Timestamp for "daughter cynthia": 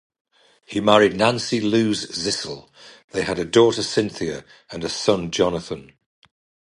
3.45-4.43